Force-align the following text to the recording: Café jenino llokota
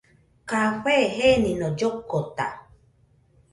Café 0.51 0.95
jenino 1.17 1.67
llokota 1.79 2.47